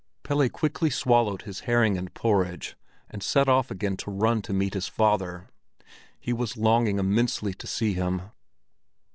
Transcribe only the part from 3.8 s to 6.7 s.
to run to meet his father; he was